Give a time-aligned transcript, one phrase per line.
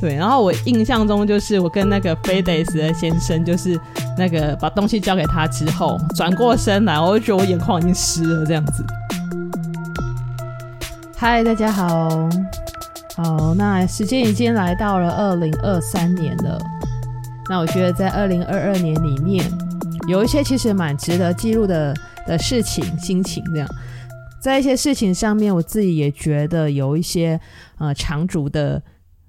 [0.00, 3.78] 对，然后我印象中就是我跟那个 FedEx 的先生，就是
[4.16, 8.84] 那个把东西交给他之后，转过身来，我就觉得我眼眶已经湿了这样子。
[11.16, 12.28] 嗨，大家好，
[13.16, 16.56] 好，那时间已经来到了二零二三年了。
[17.50, 19.44] 那我觉得在二零二二年里面，
[20.06, 21.92] 有一些其实蛮值得记录的
[22.24, 23.68] 的事情、心情这样。
[24.40, 27.40] 在一些事情上面，我自己也觉得有一些
[27.78, 28.80] 呃长足的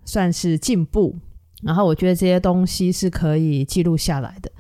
[0.10, 1.16] 算是进步，
[1.62, 4.52] 然后我觉得这些东西是可以记录下来的。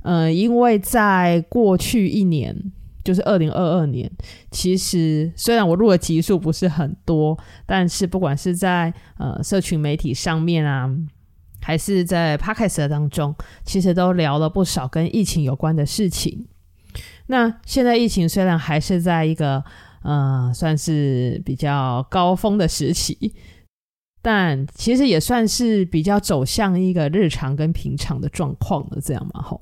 [0.00, 2.56] 呃，因为在过去一年，
[3.04, 4.10] 就是二零二二年，
[4.50, 10.88] 其实虽然我录的集数不是很多，但是不管是在呃社群媒体上面啊，
[11.60, 16.46] 还是在 Podcast 当中，其实都聊了不少跟疫情有关的事情。
[17.26, 19.62] 那现在疫情虽然还是在一个
[20.02, 23.34] 呃算是比较高峰的时期，
[24.20, 29.60] 但其实也算是比较走向一个日常跟平常的状况了，这样嘛吼。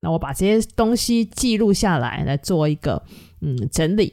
[0.00, 3.02] 那我把这些东西记录下来，来做一个
[3.40, 4.12] 嗯整理。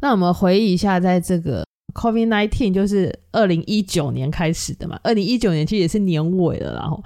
[0.00, 7.02] 那我们回忆一下，在这个 COVID-19 就是二零一九年开始的嘛，二零一九年其实也是年尾了，然后。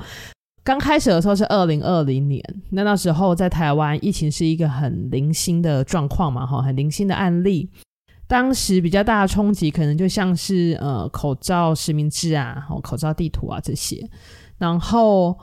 [0.64, 7.68] 刚开始的时候是二零二零年，那那时候在台湾疫情是一个很零星的状况嘛，哈，很零星的案例。
[8.27, 14.08] 当时比较大的冲击可能就像是呃口罩实名制啊，口罩地图啊这些。
[14.58, 15.39] 然后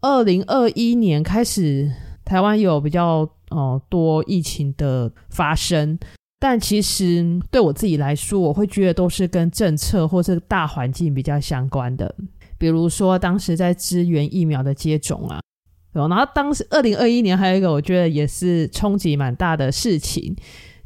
[0.00, 1.90] 二零二一年开始，
[2.24, 5.98] 台湾有比较呃多疫情的发生，
[6.40, 12.14] 但其实对我自己来说，我会觉得都是跟政策或是大环境比较相关的。
[12.56, 15.40] 比如说，当时在支援疫苗的接种啊，
[15.92, 20.34] 然后当时二零二一年还有一个我觉得也是冲击蛮大的事情，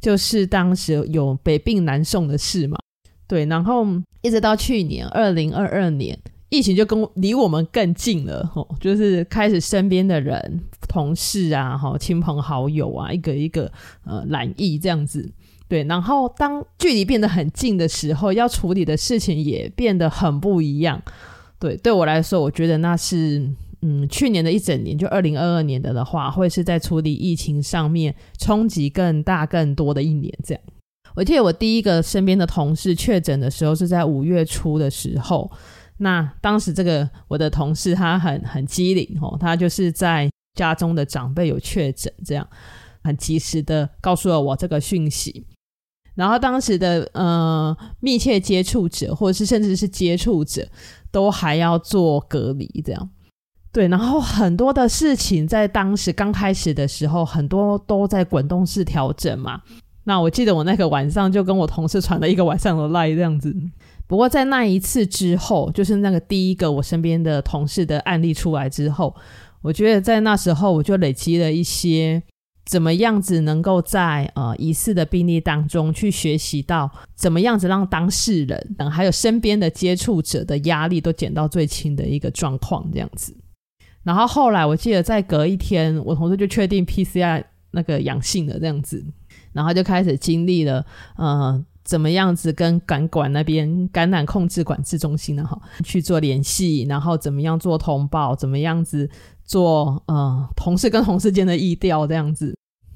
[0.00, 2.78] 就是当时有北病南送的事嘛，
[3.26, 3.86] 对，然后
[4.22, 13.70] 一直到去年二零二二年，疫情就跟离我们更近了，吼，就是开始身边的人、同事啊，哈，亲朋好友啊，一个一个
[14.04, 15.28] 呃染疫这样子，
[15.68, 21.02] 对，然后当距离变得很近的时候，要处理的事情也变得很不一样。
[21.58, 23.50] 对，对我来说，我觉得那是，
[23.82, 30.32] 嗯，去年的一整年，就二零二二年的的话，会是在处理疫情上面冲击更大、更多的一年。
[30.42, 30.62] 这样，
[31.14, 35.50] 我记得我第一个身边的同事确诊的时候是在五月初的时候，
[35.98, 42.48] 那当时这个我的同事他很很机灵哦，他就是在家中的长辈有确诊，这样
[43.04, 45.46] 很及时的告诉了我这个讯息。
[46.14, 50.66] 然后当时的呃密切接触者，或者是甚至是接触者，
[51.10, 53.10] 都还要做隔离，这样。
[53.76, 59.60] 对，然后很多的事情在当时刚开始的时候，很多都在滚动式调整嘛。
[60.04, 63.54] 那我记得我那个晚上就跟我同事传了一个晚上的赖这样子。
[64.06, 69.14] 不过在那一次之后，就是那个第一个我身边的同事的案例出来之后，
[69.60, 72.22] 我觉得在那时候我就累积了一些。
[72.64, 83.32] 怎么样子能够在呃疑似的病例当中去学习到怎么样子让当事人等还有身边的接触者的压力都减到最轻的一个状况这样子。
[84.06, 89.04] 然后后来我记得再隔一天，我同事就确定 PCR 那个阳性了这样子，
[89.52, 90.86] 然后就开始经历了
[91.16, 99.10] 呃怎么样子跟感管那边感染控制管制中心呢哈去做联系，然后怎么样做通报，怎么样子。
[99.48, 102.52] 做呃同事跟同事间的疫调这样子，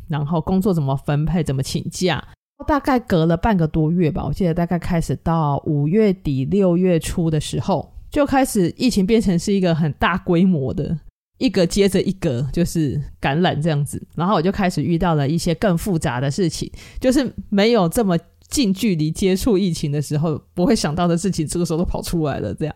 [0.08, 2.20] 然后工作怎么分配，怎么请假，
[2.66, 10.98] 大概隔了半个多月吧，我记得大概开始到五月底六月初的时候，就开始疫情变成是一个很大规模的，
[11.38, 18.18] 一个接着一个就是感染这样子，然后我就开始遇到了一些更复杂的事情，就是没有这么。
[18.50, 22.52] 近距离接触疫情的时候，不会想到的事情，这个时候都跑出来了。
[22.52, 22.74] 这样，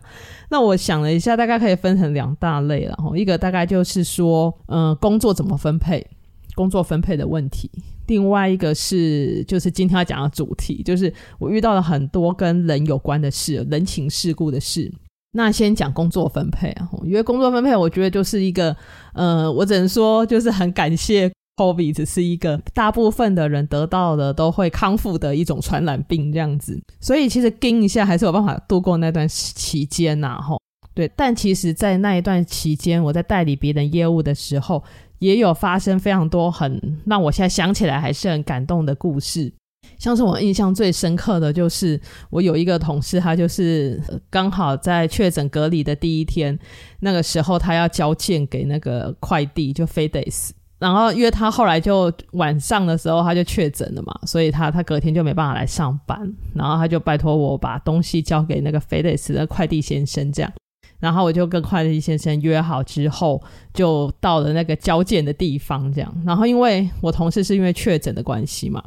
[0.48, 6.06] 那我想了一下，大概可以分成两大类，然后一个大概就是说，嗯、工作怎么分配，
[6.54, 7.68] 工作分配的问题；
[8.06, 14.92] 另外一个是，就是今天要讲的主题，就是我遇到了很多跟人有关的事，人情世故的事。
[15.34, 18.74] 那先讲工作分配啊，因为工作分配，我觉得就是一个，
[19.12, 21.30] 呃，我只能说，就是很感谢。
[21.56, 30.60] COVID 只是一个大部分的人得到的都会康复的一种传染病，这样子，所以其实盯一下还是有办法度过那段期间呐，吼，
[30.94, 31.08] 对。
[31.14, 34.82] 但其实，在那一段期间，我在代理别人业务的时候，
[35.20, 39.52] 也有发生非常多很让我现在想起来还是很感动的故事。
[39.98, 42.00] 像是我印象最深刻的就是，
[42.30, 44.00] 我有一个同事，他就是
[44.30, 46.58] 刚好在确诊隔离的第一天，
[47.00, 50.50] 那个时候他要交件给那个快递，就 FedEx。
[50.78, 60.52] 然后，因为他后来就晚上的时候他就确诊了嘛，所以他他隔天就没办法来上班，然后他就拜托我把东西交给那个 FedEx 的快递先生这样。
[61.00, 63.42] 然后我就跟快递先生约好之后，
[63.72, 66.22] 就到了那个交件的地方，这样。
[66.26, 68.82] 然后因为我同事是因为确诊的关系嘛，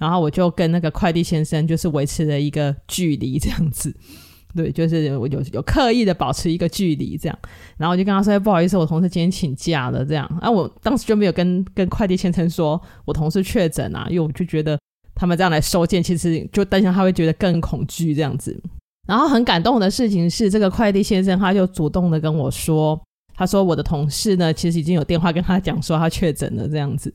[0.00, 3.94] 然后我就跟那个快递先生就是维持了一个距离，这样子。
[4.56, 7.38] 对，就是我有有刻意的保持一个距离，这样。
[7.76, 10.26] 然后我就跟他说：“不好意思，我同事今天请假了。”这样。
[10.40, 14.76] 啊，我当时就没有跟跟快递先生说我同事确诊啊，因为我就觉得
[15.14, 18.60] 他们这样来收件，其实就担心他会觉得更恐惧这样子。
[19.06, 23.00] 然后很感动的事情是，这个快递先生他就主动的跟我说，
[23.36, 27.14] 他说我的同事呢，其实已经有电话跟他讲说他确诊了这样子，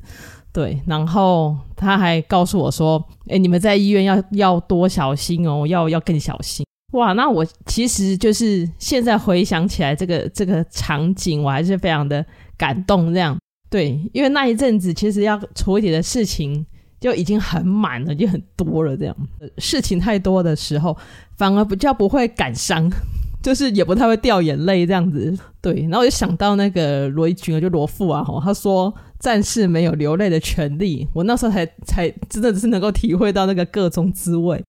[0.56, 6.66] 对，然后他还告诉我说，哎，你们在医院要要多小心哦，要要更小心。
[6.94, 12.26] 哇，那我其实就是现在回想起来这个这个场景，我还是非常的
[12.58, 13.38] 感动这样，
[13.70, 16.66] 对，因为那一阵子其实要处理的事情。
[16.98, 18.98] 就已经很满了，就很多了。
[18.98, 19.16] 这样
[19.60, 20.96] 事情太多的时候，
[21.38, 22.90] 反而比较不会感伤，
[23.44, 25.38] 就是也不太会掉眼泪这样子。
[25.62, 28.92] 对，然后我就想到那个罗一钧，就罗父啊，他说
[29.26, 31.08] 战士没有流泪的权利。
[31.12, 34.64] 我那时候才才真的只是能够体会到那个各种滋味。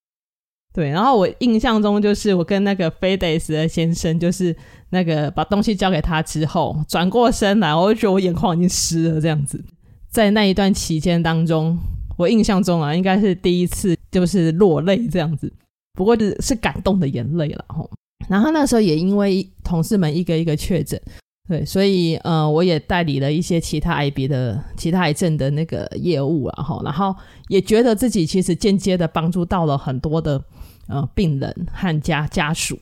[0.73, 4.56] 对，然后我印象中就是我跟那个 FedEx 的先生，就是
[4.88, 9.62] 那个把东西交给他之后，转过身来，我就觉得我眼眶已经湿了这样子。
[10.08, 11.79] 在那一段期间当中。
[12.19, 15.53] 我印象中啊，应该是第一次就是落泪这样子，
[15.93, 17.91] 不过是是感动的眼泪了吼。
[18.26, 20.99] 然后那时候也因为同事们一个一个确诊，
[21.48, 26.82] 对，所以呃，我也代理了一些其他癌别的其他癌症的那个业务了吼。
[26.82, 27.14] 然后
[27.48, 30.43] 也觉得自己其实间接的帮助到了很多的
[30.88, 32.76] 呃病人和家家属，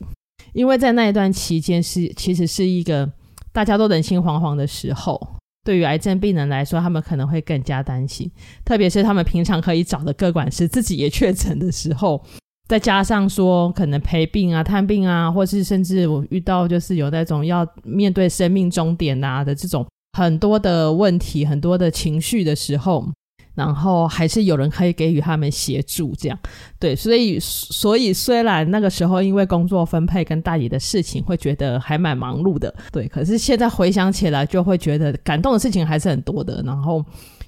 [0.53, 3.11] 因为在那一段期间是其实是一个
[3.53, 5.19] 大家都人心惶惶的时候。
[5.63, 8.29] 对于癌症病人来说，他们可能会更加担心，
[8.63, 12.23] 特别是他们平常可以找的个管师自己也确诊的时候，
[12.67, 19.85] 再加上说可能陪病啊、探病啊，或是甚至我遇到就是有那种要面对生命终点啊的这种
[20.17, 23.07] 很多的问题、很多的情绪的时候。
[23.55, 26.37] 然后还是有人可以给予他们协助，这样
[26.77, 37.01] 对，所以所以虽然那个时候因为工作分配跟代理的事情会觉得还蛮忙碌的，对，可是现在回想起来就会觉得感动的事情还是很多的，然后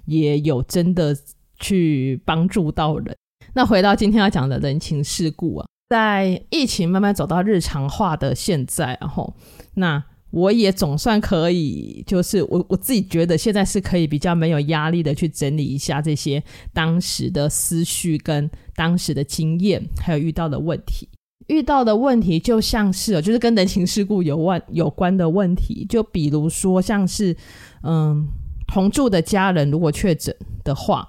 [0.06, 1.14] 也有真的
[1.60, 3.14] 去帮助到人。
[3.58, 9.36] 那回到今天要讲的人情世故啊，在疫情慢慢走到日常化的现在，然后
[9.74, 10.04] 那。
[10.30, 16.44] 我也总算可以，就是我我自己觉得现在是可以比较没有压力的去整理一下这些
[16.74, 21.08] 当时的思绪跟当时的经验，还有遇到的问题。
[21.48, 27.36] 遇到的问题就像是，就是跟人情世故有关有关的问题，就比如说像是，
[27.84, 28.28] 嗯，
[28.68, 31.08] 同住的家人如果确诊的话，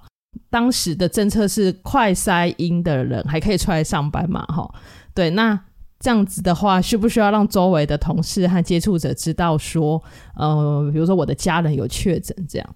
[0.49, 4.45] 当时的政策是快筛阴的人还可以出来上班嘛？
[4.47, 4.73] 哈，
[5.13, 5.59] 对，那。
[6.01, 10.01] 这样子的话，需不需要让周围的同事和接触者知道说，
[10.37, 12.75] 呃，比如说我的家人有确诊，这样，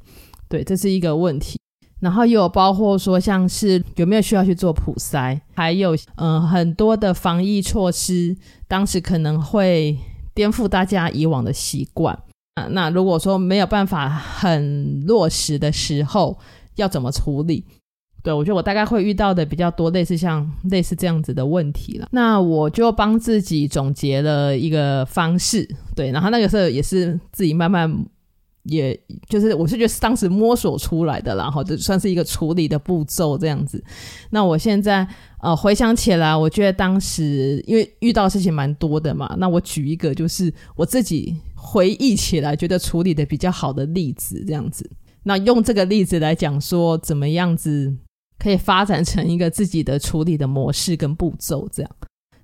[0.49, 1.57] 对，这是一个问题。
[2.01, 8.35] 然后又有包括说，像是有没有需要去做普筛，还有，嗯、很多的防疫措施，
[8.67, 9.97] 当时可能会
[10.33, 12.13] 颠覆大家以往的习惯。
[12.55, 16.37] 啊，那如果说没有办法很落实的时候，
[16.75, 17.63] 要怎么处理？
[18.23, 22.07] 对，我觉得我大概会遇到的比较多，类似像类似这样子的问题了。
[22.13, 27.93] 那我就帮自己总结了一个方式，对，然后那个时候也是自己慢慢，
[28.63, 33.83] 也就是我是觉得当时摸索出来的，然后就算是一个处理的步骤这样子。
[34.29, 35.05] 那我现在
[35.41, 44.89] 呃回想起来，我觉得当时因为遇到事情蛮多的嘛，那我举一个就是我自己回忆起来觉得处理的比较好的例子这样子。
[45.23, 47.95] 那用这个例子来讲说怎么样子。
[48.39, 51.89] 可以发展成一个自己的处理的模式跟步骤，这样。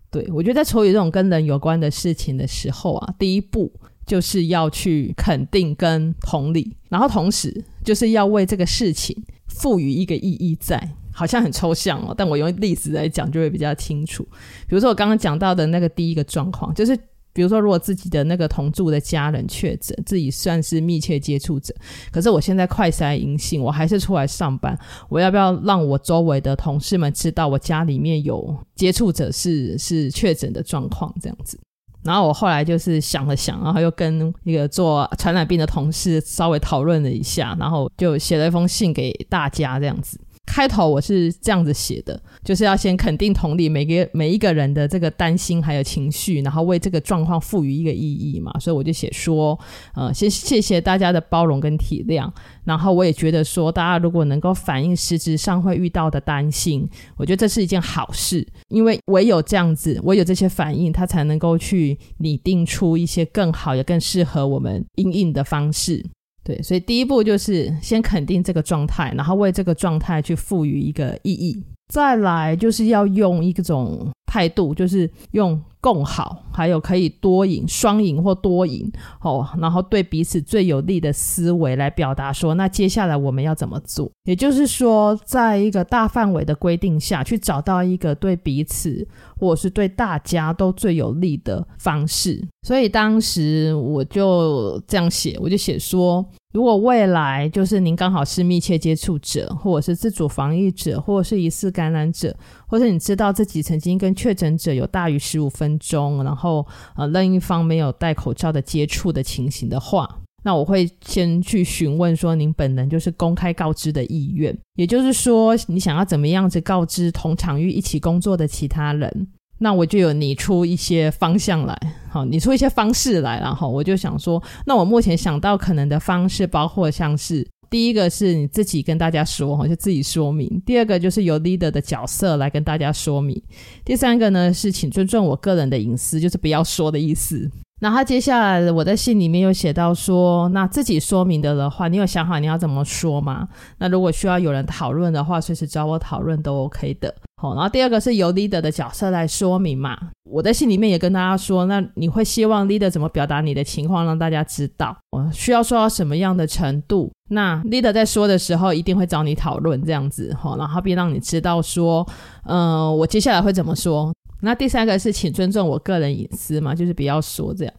[0.10, 3.70] 对，我觉得在处理这种跟人有关的事情的时候啊，第一步
[4.06, 9.14] 就是要去肯定跟同理，然后同时就是要为这个事情
[9.48, 10.96] 赋予一个意义在。
[11.12, 14.24] 好像很抽象哦，但我用例子来讲就会比较清楚。
[14.70, 16.98] 比如说我刚刚讲到的那个第一个状况，就是。
[17.40, 21.74] 比如说，如果自己的那个同住的家人确诊，自己算是密切接触者，
[22.12, 24.78] 可是我现在快筛阴性，我还是出来上班，
[25.08, 31.16] 我要不要让我周围的同事们知道我家里面有接触者是是确诊的状况？
[31.22, 31.58] 这样子。
[32.04, 40.20] 然后我后来就是想了想，然后又跟一个做传染病的同事稍微讨论了一下，然后就写了一封信给大家，这样子。
[40.52, 48.52] 开头我是这样子写的，就是要先肯定同理每个每一个人的这个担心还有情绪，然后为这个状况赋予一个意义嘛。
[48.60, 49.58] 所以我就写说，
[49.94, 52.28] 呃，先谢谢大家的包容跟体谅。
[52.66, 66.04] 然后我也觉得说，大家如果能够反映实质上会遇到的担心，我觉得这是一件好事，因为唯有这样子，唯有这些反应，它才能够去拟定出一些更好也更适合我们应应的方式。
[66.50, 71.64] 对，所以第一步就是先肯定这个状态，然后为这个状态去赋予一个意义。
[71.90, 78.92] 再来就是要用一种态度，就是用共好，还有可以多赢、双赢或多赢
[79.22, 84.08] 哦，然后对彼此最有利的思维来表达说，那接下来我们要怎么做？
[84.26, 89.08] 也就是说，在一个大范围的规定下去找到一个对彼此
[89.40, 92.40] 或是对大家都最有利的方式。
[92.68, 96.24] 所以当时我就这样写，我就写说。
[96.52, 106.66] 如果未来就是您刚好是密切接触者，或者是自主防疫者，或者是疑似感染者，或者你知道自己曾经跟确诊者有大于十五分钟，然后
[106.96, 110.10] 呃另一方没有戴口罩的接触的情形的话，
[110.44, 119.28] 那我会先去询问说您本人就是公开告知的意愿，也就是说你想要怎么样子告知同场域一起工作的其他人。
[119.60, 121.78] 那我就有拟出一些方向来，
[122.10, 133.38] 好，拟出一些方式来，然后我就想说，那我目前想到可能的方式，包括像是第一个是你自己跟大家说，哈，就自己说明；第二个就是由 leader 的角色来跟大家说明；
[133.86, 137.50] 第三个呢是请尊重我个人的隐私，就是不要说的意思。
[137.82, 143.48] 然后接下来我在信里面有写到说，那自己说明的的话，你有想好你要怎么说吗？
[143.78, 147.14] 那如果需要有人讨论的话，随时找我讨论都 OK 的。
[147.42, 149.98] 好，然后第二个是由 leader 的角色来说明嘛。
[150.30, 157.10] 我在信里面也跟大家说，那你会希望 leader 怎么表达你的情况，让大家知道，我需要说到什么样的程度。
[157.30, 162.06] 那 leader 在说的时候，一定会找你讨论这样子，好，然后并让你知道说，
[162.44, 164.14] 嗯、呃，我接下来会怎么说。
[164.42, 167.74] 那第三个是，请尊重我个人隐私嘛，就是不要说这样。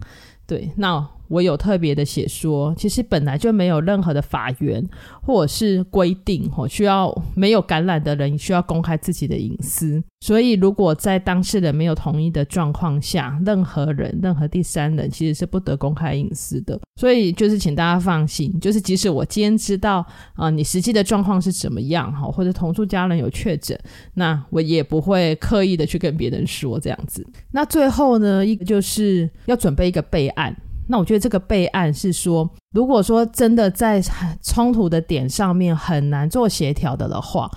[0.46, 1.06] 对，那。
[1.30, 4.84] 我有特别的写说，其实本来就没有任何的法源
[5.22, 10.02] 或者是规定，吼，需要没有感染的人需要公开自己的隐私。
[10.22, 16.78] 所以，如果在当事人没有同意的状况下，任何人、任何第三人其实是不得公开隐私的。
[17.00, 23.78] 所以，就是请大家放心，就是即使我今天知道啊、你实际的状况是怎么样，哈，或者同住家人有确诊，
[24.14, 27.24] 那我也不会刻意的去跟别人说这样子。
[27.52, 30.54] 那最后呢，一个就是要准备一个备案。
[30.90, 34.02] 那我觉得这个备案是说，如果说真的在
[34.42, 37.48] 冲突的点上面很难做协调的的话，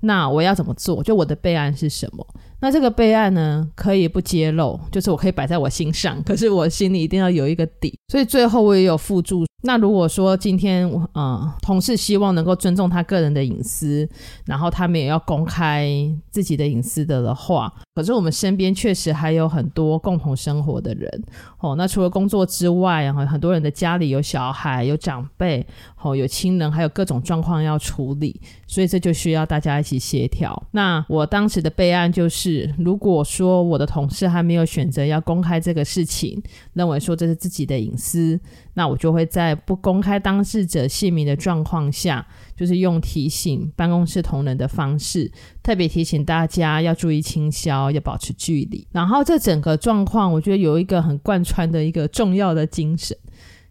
[0.00, 1.00] 那我要怎么做？
[1.00, 2.26] 就我的备案是什么？
[2.60, 7.98] 那这个备案呢，可以不揭露，就是我可以摆在我心上，可是我心里一定要有一个底。
[8.08, 9.46] 所以最后我也有附注。
[9.62, 14.08] 那如果说今天呃同事希望能够尊重他个人的隐私，
[14.46, 15.86] 然后他们也要公开
[16.30, 21.22] 自己的隐私的的话，可是我们身边确实还有很多共同生活的人
[21.58, 21.74] 哦。
[21.76, 25.64] 那除了工作之外，然后很多人的家里有小孩、有长辈
[26.00, 30.66] 哦，有亲人，还有各种状况要处理，所以这就需要大家一起协调。
[30.70, 36.42] 那我当时的备案就是，如果说我的同事还没有选择要公开这个事情，
[36.74, 38.38] 认为说这是自己的隐私。
[38.74, 42.26] 那我就会在不公开当事者姓名的状况下，
[42.56, 45.30] 就是用提醒办公室同仁的方式，
[45.62, 48.86] 特别提醒大家要注意清消，要保持距离。
[48.92, 53.16] 然后这整个状况，我觉得有一个很贯穿的一个重要的精神，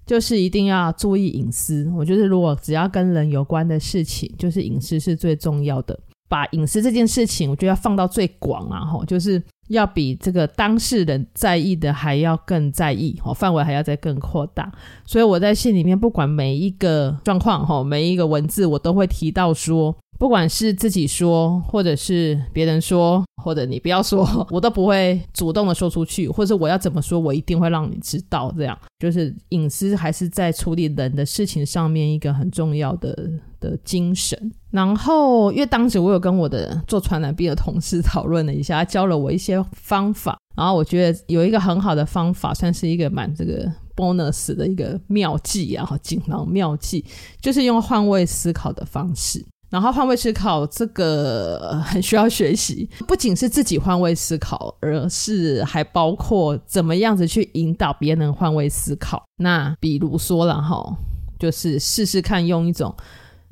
[0.06, 1.90] 就是一定要注意隐私。
[1.96, 5.98] 我觉得如果只要跟人有关的事情，就是隐私是最重要的。
[6.30, 9.44] 把隐私这件事情，我觉得要放到最广啊，吼，就是。
[9.70, 14.72] 要比这个当事人在意的还要更在意，哦，范围还要再更扩大。
[15.06, 19.96] 所以我在信里面，不管每一个状况，吼，每一个文字，我都会提到说。
[20.20, 28.54] 不管是自己说，或者是别人说，或者你不要说， 我都不会主动的说出去，或者我要怎么说，我一定会让你知道。
[28.58, 33.18] 这样就是隐私还是在处理人的事情上面一个很重要的
[33.62, 34.52] 的精神。
[34.72, 40.38] 然后，因为当时我有跟我的做传染病的同事讨论了一下，他教了我一些方法。
[40.58, 47.06] 然后我觉得有一个很好的方法，算是一个蛮这个 bonus 的一个妙计啊，锦囊妙计，
[47.40, 49.46] 就是用换位思考的方式。
[49.70, 59.24] 然后换位思考这个很需要学习，不仅是自己换位思考，而是还包括怎么样子去引导别人换位思考。
[59.38, 60.98] 那比如说了哈，
[61.38, 62.96] 就是试试看用一种，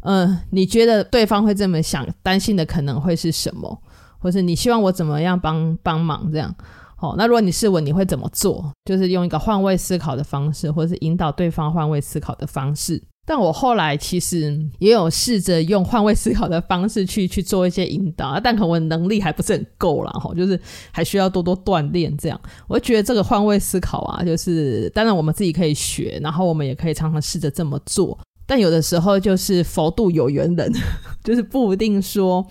[0.02, 3.80] 嗯、你觉得对方会这么想，担心的可能会是什么，
[4.18, 6.54] 或是你希望我怎么样帮帮忙这样。
[6.96, 8.74] 好，那如果你是我，你会怎么做？
[8.86, 13.00] 就是用一个换位思考的方式，或是引导对方换位思考的方式。
[13.30, 20.58] 但我后来其实也有试着用换位思考的方式去去做一些引导，但可能我能力还不是很够啦，哈，就是
[20.92, 22.16] 还需要多多锻炼。
[22.18, 28.18] 这样，我觉得这个换位思考啊，就是当然我们自己可以学，然后我们也可以常常试着这么做。
[28.46, 30.72] 但有的时候就是佛度有缘人，
[31.22, 32.48] 就是不一定说。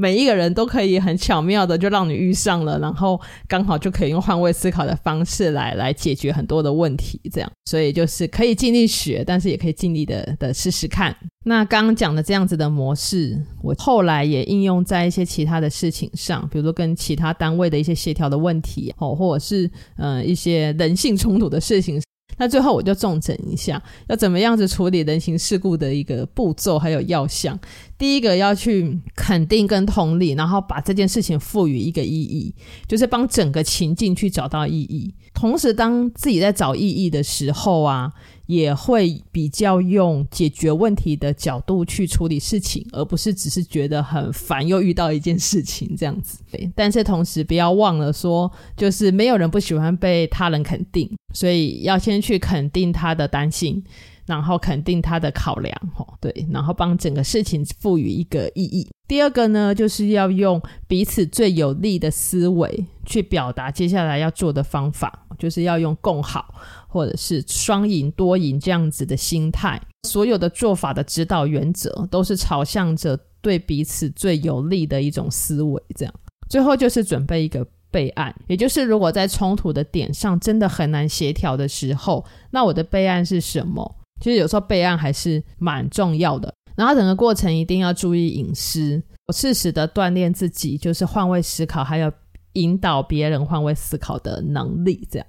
[0.00, 11.14] 每一个人都可以很巧妙的就让你遇上了，然后刚好就可以用换位思考的方式来来解决很多的问题，这样，所以就是可以尽力学，但是也可以尽力的的试试看。
[11.44, 19.66] 那刚刚讲的这样子的模式，我后来也应用在一些其他的事情上，比如说跟其他单位的一些协调的问题，哦，或者是
[19.96, 22.00] 嗯、呃、一些人性冲突的事情。
[22.40, 27.58] 那最后我就重整一下，要怎么样子处理人情世故的一个步骤还有要项。
[27.98, 32.54] 第一个要去肯定跟同理，然后把这件事情赋予一个意义，
[32.88, 35.14] 就是帮整个情境去找到意义。
[35.34, 38.10] 同时，当自己在找意义的时候啊，
[38.50, 46.38] 也会比较用解决问题的角度去处理事情，而不是只是觉得很烦又遇到一件事情这样子。
[46.50, 53.82] 对，但是同时不要忘了说，就是没有人不喜欢被他人肯定，所以要先去肯定他的担心。
[54.26, 58.86] 然后肯定他的考量，吼，对，然后帮整个事情赋予一个意义。
[59.10, 66.54] 第二个呢，就是要用彼此最有利的思维去表达接下来要做的方法，就是要用共好
[66.86, 69.82] 或者是双赢多赢这样子的心态。
[70.06, 75.82] 所有的做法的指导原则都是朝向着对彼此最有利的一种思维。
[75.96, 76.14] 这样，
[76.48, 83.96] 最后就是准备一个备案，也就是如果在冲突的点上真的很难协调的时候，那我的备案是什么？
[84.20, 89.02] 其实有时候备案还是蛮重要的，然后整个过程一定要注意隐私，
[89.34, 92.10] 适时的锻炼自己，就是换位思考，还有
[92.54, 95.06] 引导别人换位思考的能力。
[95.10, 95.26] 这样，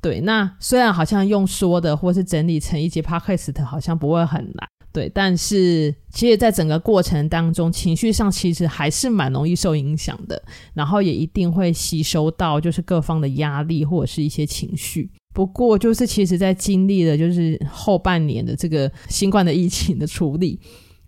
[0.00, 0.20] 对。
[0.20, 10.40] 那虽然好像用说的或是整理成一节 podcast 好像不会很难，对，但是其实在整个过程当中，情绪上其实还是蛮容易受影响的，
[10.72, 15.10] 然后也一定会吸收到就是各方的压力或者是一些情绪。
[15.34, 20.58] 不过，就是其实，在经历了就是后半年的这个新冠的疫情的处理，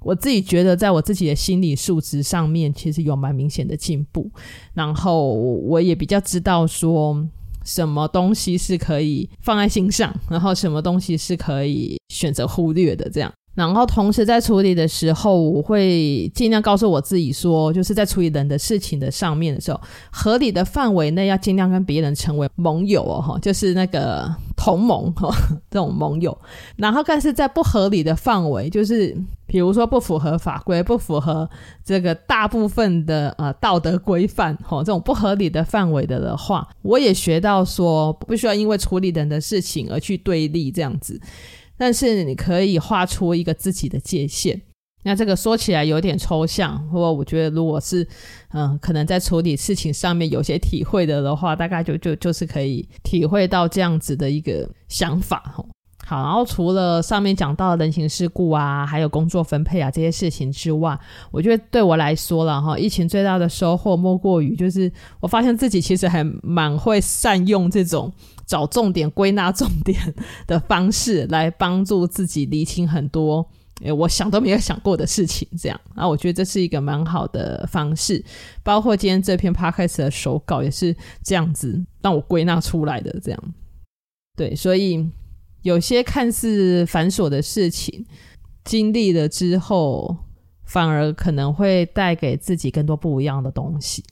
[0.00, 4.28] 我自己觉得，在我自己的心理素质上面，其实有蛮明显的进步。
[4.75, 7.25] 然后，我也比较知道说，
[7.64, 13.33] 什么东西是可以放在心上，然后什么东西是可以选择忽略的，这样。
[13.57, 19.81] 然后同时在处理的时候，我会尽量告诉我自己说，就是在处理人的事情的上面的时候，
[20.12, 25.35] 合理的范围内要尽量跟别人成为盟友哦，哈，就是那个同盟哈，
[25.71, 26.37] 这种盟友。
[26.77, 29.16] 然后但是在不合理的范围，就是
[29.47, 31.49] 比如说不符合法规、不符合
[31.83, 41.19] 这个大部分的呃道德规范哈，这种不合理的范围的的话，我也学到说，不需要因为处理人的事情而去对立这样子。
[41.77, 44.61] 但是你可以画出一个自己的界限，
[45.05, 48.07] 那这个说起来有点抽象，或我觉得如果是
[48.53, 55.55] 嗯，可能在处理事情上面有些体会的的话，大概就就就是可以体会到这样子的一个想法。
[56.09, 60.97] 好，然后除了上面讲到的人情世故啊，还有工作分配啊这些事情之外，
[61.33, 68.12] 我觉得对我来说了哈，疫情最大的收获莫过于就是我发现自己其实还蛮会善用这种
[68.47, 70.01] 找重点、归纳重点
[70.47, 73.45] 的方式来帮助自己厘清很多
[73.83, 75.49] 诶我想都没有想过的事情。
[75.59, 78.25] 这样，啊我觉得这是一个蛮好的方式，
[78.62, 83.11] 包括今天这篇 podcast 的手稿也是这样子让我归纳出来的。
[83.21, 83.55] 这样，
[84.37, 85.11] 对，所以。
[85.66, 88.07] 有些看似繁琐的事情，
[88.64, 90.16] 经历了之后，
[90.64, 94.05] 反而可能会带给自己更多不一样的东西。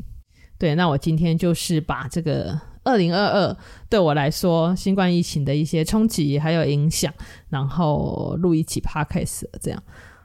[0.59, 3.57] 对，那我今天就是把这个二零二二
[3.89, 7.15] 对我来说新冠疫情的一些冲击还有影响，
[7.51, 9.81] 然后录一期 podcast 这样。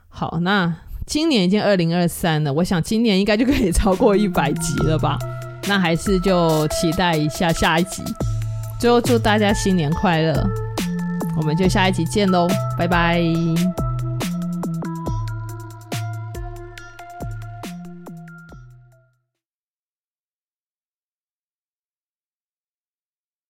[0.08, 0.74] 好，那
[1.06, 5.16] 今年已经二零二三了，我想今年应该就可以超过一百集了吧？
[5.68, 8.02] 那还是就期待一下下一集。
[8.80, 10.50] 最后祝大家新年快乐！
[11.40, 13.89] 我们就下一集见喽，拜拜。